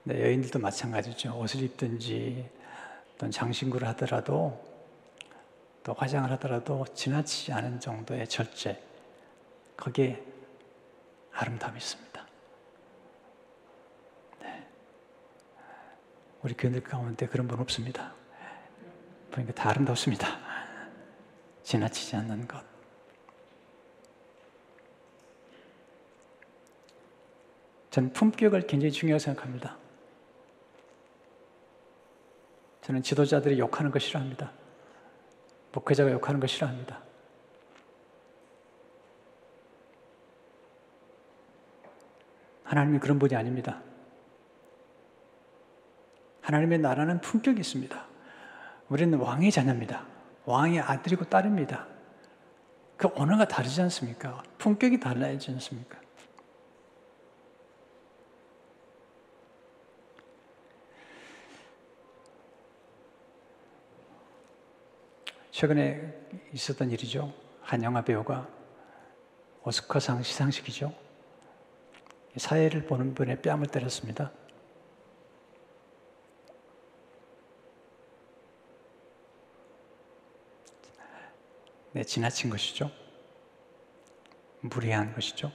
[0.06, 1.38] 네, 여인들도 마찬가지죠.
[1.38, 2.50] 옷을 입든지
[3.20, 4.60] 또 장신구를 하더라도
[5.84, 8.82] 또 화장을 하더라도 지나치지 않은 정도의 절제
[9.78, 10.20] 거기에
[11.32, 12.26] 아름다움이 있습니다.
[14.42, 14.68] 네.
[16.42, 18.14] 우리 교인들 가운데 그런 분 없습니다.
[19.32, 20.40] 보니까 다 아름답습니다.
[21.64, 22.64] 지나치지 않는 것.
[27.92, 29.78] 저는 품격을 굉장히 중요하게 생각합니다.
[32.82, 34.52] 저는 지도자들이 욕하는 거 싫어합니다.
[35.74, 37.04] 목회자가 욕하는 거 싫어합니다.
[42.64, 43.82] 하나님이 그런 분이 아닙니다.
[46.50, 48.06] 하나님의 나라는 품격이 있습니다.
[48.88, 50.04] 우리는 왕의 자녀입니다.
[50.46, 51.86] 왕의 아들이고 딸입니다.
[52.98, 54.42] 그 언어가 다르지 않습니까?
[54.58, 56.00] 품격이 달라야지 않습니까?
[65.52, 66.16] 최근에
[66.54, 67.32] 있었던 일이죠.
[67.62, 68.48] 한 영화 배우가
[69.64, 70.92] 오스카상 시상식이죠.
[72.38, 74.32] 사회를 보는 분의 뺨을 때렸습니다.
[82.00, 82.90] 네, 지나친 것이죠.
[84.62, 85.52] 무리한 것이죠.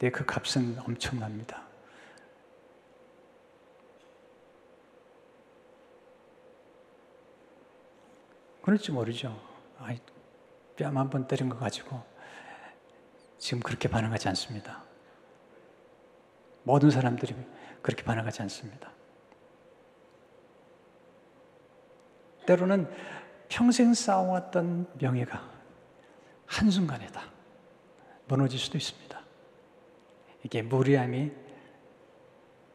[0.00, 1.62] 네, 그 값은 엄청납니다.
[8.62, 9.40] 그럴지 모르죠.
[10.76, 12.02] 뺨한 번 때린 거 가지고
[13.38, 14.82] 지금 그렇게 반응하지 않습니다.
[16.64, 17.36] 모든 사람들이
[17.82, 18.99] 그렇게 반응하지 않습니다.
[22.50, 22.90] 때로는
[23.48, 25.40] 평생 쌓아왔던 명예가
[26.46, 27.22] 한순간에 다
[28.26, 29.20] 무너질 수도 있습니다.
[30.42, 31.30] 이게 무리함이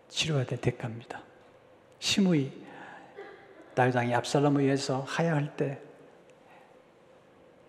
[0.07, 1.21] 치료해야 될 대가입니다.
[1.99, 2.63] 시므이
[3.75, 5.81] 나유당이 압살롬을 위해서 하야할 때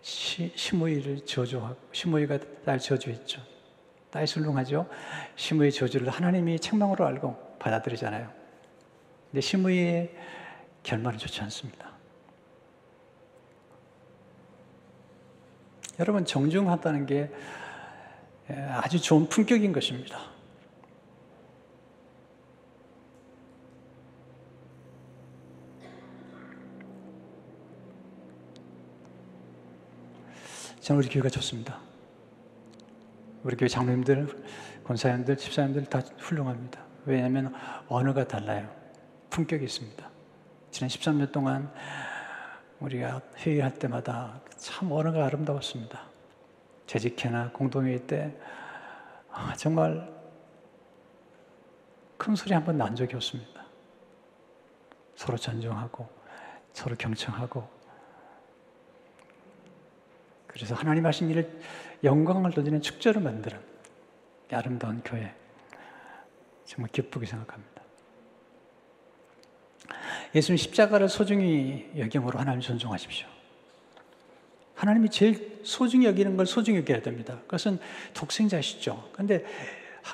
[0.02, 3.42] 시, 시므이를 저주하고 시므이가 날 저주했죠.
[4.12, 4.88] 딸이 술렁하죠.
[5.34, 8.32] 시므이 저주를 하나님이 책망으로 알고 받아들이잖아요.
[9.32, 10.14] 근데 시므이의
[10.84, 11.95] 결말은 좋지 않습니다.
[15.98, 17.30] 여러분 정중하다는 게
[18.70, 20.18] 아주 좋은 품격인 것입니다.
[30.80, 31.80] 저는 우리 교회가 좋습니다.
[33.42, 34.28] 우리 교회 장로님들,
[34.84, 36.84] 권사님들, 집사님들 다 훌륭합니다.
[37.06, 37.52] 왜냐하면
[37.88, 38.72] 언어가 달라요.
[39.30, 40.08] 품격이 있습니다.
[40.70, 41.72] 지난 13년 동안
[42.80, 46.00] 우리가 회의할 때마다 참 언어가 아름다웠습니다.
[46.86, 48.36] 재직회나 공동회의 때
[49.30, 50.14] 아, 정말
[52.16, 53.64] 큰 소리 한 번 난 적이 없습니다.
[55.14, 56.08] 서로 존중하고
[56.72, 57.66] 서로 경청하고
[60.46, 61.60] 그래서 하나님 하신 일을
[62.04, 63.58] 영광을 돌리는 축제로 만드는
[64.52, 65.34] 아름다운 교회
[66.64, 67.75] 정말 기쁘게 생각합니다.
[70.34, 73.26] 예수님 십자가를 소중히 여김으로 하나님 존중하십시오.
[74.74, 77.38] 하나님이 제일 소중히 여기는 걸 소중히 여겨야 됩니다.
[77.42, 77.78] 그것은
[78.14, 79.08] 독생자시죠.
[79.12, 79.44] 그런데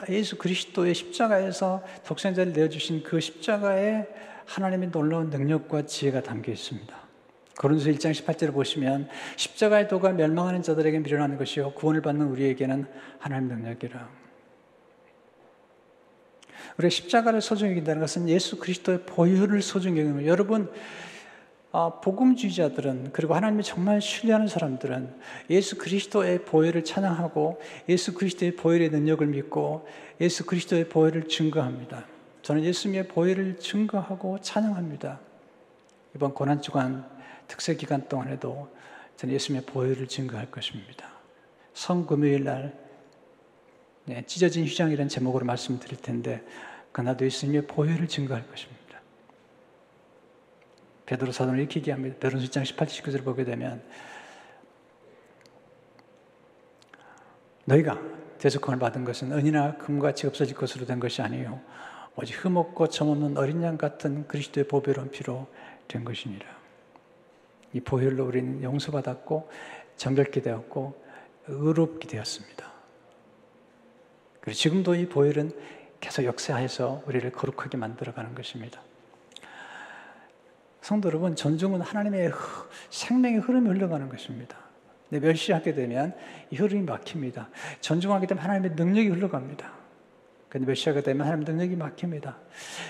[0.08, 4.06] 예수 그리스도의 십자가에서 독생자를 내어주신 그 십자가에
[4.46, 7.02] 하나님의 놀라운 능력과 지혜가 담겨 있습니다.
[7.58, 12.86] 고린도서 1장 18절을 보시면 십자가의 도가 멸망하는 자들에게 미련하는 것이요 구원을 받는 우리에게는
[13.18, 14.21] 하나님 능력이라.
[16.78, 20.26] 우리가 십자가를 소중히 여긴다는 것은 예수 그리스도의 보혈을 소중히 여기는.
[20.26, 20.70] 여러분,
[21.74, 25.14] 아, 복음주의자들은 그리고 하나님을 정말 신뢰하는 사람들은
[25.48, 29.88] 예수 그리스도의 보혈을 찬양하고 예수 그리스도의 보혈의 능력을 믿고
[30.20, 32.04] 예수 그리스도의 보혈을 증거합니다.
[32.42, 35.20] 저는 예수님의 보혈을 증거하고 찬양합니다.
[36.14, 37.06] 이번 고난 주간
[37.48, 38.68] 특세 기간 동안에도
[39.16, 41.10] 저는 예수님의 보혈을 증거할 것입니다.
[41.72, 42.81] 성금요일 날
[44.04, 46.44] 네, 찢어진 휘장이라는 제목으로 말씀드릴 텐데
[46.90, 48.82] 그나도 예수님의 보혈을 증거할 것입니다.
[51.06, 52.16] 베드로 사도는 이렇게 얘기합니다.
[52.18, 53.82] 베드로서 1장 18, 19절을 보게 되면
[57.64, 58.00] 너희가
[58.38, 61.60] 대속함을 받은 것은 은이나 금과 같이 없어질 것으로 된 것이 아니요
[62.16, 65.46] 오직 흠없고 점없는 어린 양 같은 그리스도의 보배로운 피로
[65.86, 66.46] 된 것이니라.
[67.72, 69.48] 이 보혈로 우리는 용서받았고
[69.96, 71.00] 정결케 되었고
[71.46, 72.71] 의롭게 되었습니다.
[74.42, 75.52] 그리고 지금도 이 보혈은
[76.00, 78.82] 계속 역사해서 우리를 거룩하게 만들어가는 것입니다.
[80.80, 82.32] 성도 여러분, 존중은 하나님의
[82.90, 84.58] 생명의 흐름이 흘러가는 것입니다.
[85.10, 86.14] 멸시하게 되면
[86.50, 87.50] 이 흐름이 막힙니다.
[87.80, 89.72] 존중하게 되면 하나님의 능력이 흘러갑니다.
[90.48, 92.36] 근데 멸시하게 되면 하나님의 능력이 막힙니다.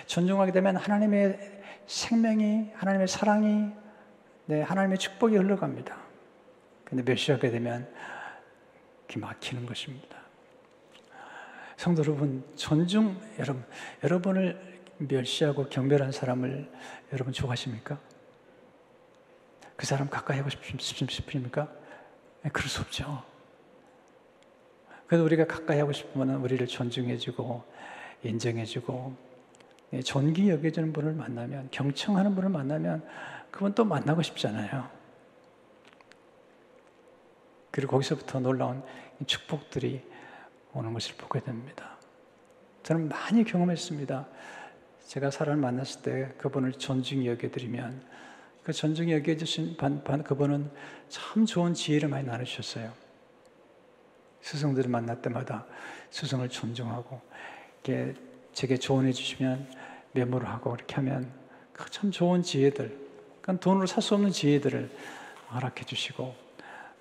[0.06, 3.72] 존중하게 되면 하나님의 생명이, 하나님의 사랑이,
[4.46, 5.96] 네, 하나님의 축복이 흘러갑니다.
[6.84, 7.92] 근데 멸시하게 되면
[9.06, 10.21] 그 막히는 것입니다.
[11.82, 13.64] 성도 여러분, 존중, 여러분,
[14.04, 16.70] 여러분을 멸시하고 경멸한 사람을
[17.12, 17.98] 여러분 좋아하십니까?
[19.74, 21.68] 그 사람 가까이 하고 싶습니까?
[22.42, 23.24] 네, 그럴 수 없죠.
[25.08, 27.64] 그래도 우리가 가까이 하고 싶으면 우리를 존중해주고,
[28.22, 29.16] 인정해주고,
[29.90, 33.04] 네, 존귀 여겨주는 분을 만나면, 경청하는 분을 만나면,
[33.50, 34.88] 그분 또 만나고 싶잖아요.
[37.72, 38.84] 그리고 거기서부터 놀라운
[39.26, 40.11] 축복들이
[40.74, 41.96] 오는 것을 보게 됩니다.
[42.82, 44.26] 저는 많이 경험했습니다.
[45.06, 48.02] 제가 사람을 만났을 때 그분을 존중히 여겨드리면
[48.64, 50.70] 그 존중히 여겨주신 반, 반, 그분은
[51.08, 52.92] 참 좋은 지혜를 많이 나누셨어요.
[54.40, 55.66] 스승들을 만날 때마다
[56.10, 57.20] 스승을 존중하고
[57.84, 58.14] 이렇게
[58.52, 59.68] 제게 조언해 주시면
[60.12, 61.30] 메모를 하고 이렇게 하면
[61.90, 62.96] 참 좋은 지혜들,
[63.40, 64.90] 그러니까 돈으로 살 수 없는 지혜들을
[65.52, 66.34] 허락해 주시고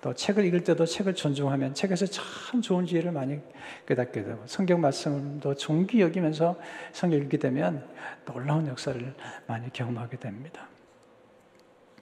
[0.02, 3.40] 또 책을 읽을 때도 책을 존중하면 책에서 참 좋은 지혜를 많이
[3.86, 6.58] 깨닫게 되고 성경 말씀도 존귀 여기면서
[6.92, 7.88] 성경 읽게 되면
[8.24, 9.14] 놀라운 역사를
[9.46, 10.68] 많이 경험하게 됩니다.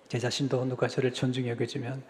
[0.09, 2.03] 제 자신도 누가 저를 존중히 여겨주면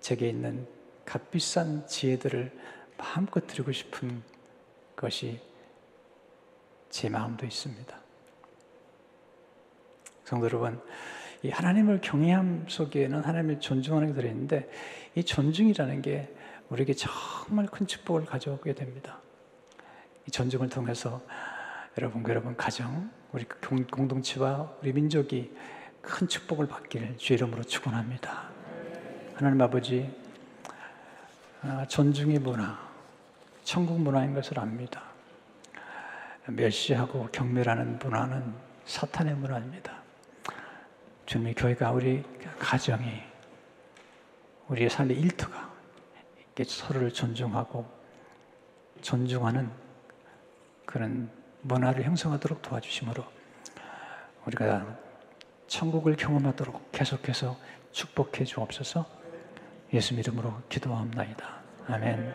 [0.00, 0.66] 제게 있는
[1.06, 2.52] 값비싼 지혜들을
[2.98, 4.22] 마음껏 드리고 싶은
[4.94, 5.40] 것이
[6.90, 7.98] 제 마음도 있습니다.
[10.24, 10.78] 성도 여러분,
[11.42, 14.70] 이 하나님을 경외함 속에는 하나님을 존중하는 게 들어있는데
[15.14, 16.32] 이 존중이라는 게
[16.68, 19.18] 우리에게 정말 큰 축복을 가져오게 됩니다.
[20.26, 21.20] 이 존중을 통해서
[21.98, 25.52] 여러분과 여러분 가정, 우리 공동체와 우리 민족이
[26.00, 28.50] 큰 축복을 받기를 주의 이름으로 축원합니다.
[29.34, 30.10] 하나님 아버지,
[31.62, 32.78] 아, 존중의 문화,
[33.64, 35.02] 천국 문화인 것을 압니다.
[36.46, 40.01] 멸시하고 경멸하는 문화는 사탄의 문화입니다.
[41.26, 42.22] 주님의 교회가 우리
[42.58, 43.22] 가정이
[44.68, 45.72] 우리의 삶의 일터가
[46.66, 47.86] 서로를 존중하고
[49.00, 49.70] 존중하는
[50.84, 51.30] 그런
[51.62, 53.24] 문화를 형성하도록 도와주심으로
[54.46, 54.98] 우리가
[55.66, 57.56] 천국을 경험하도록 계속해서
[57.92, 59.06] 축복해 주옵소서
[59.94, 61.62] 예수 이름으로 기도합니다.
[61.86, 62.30] 아멘.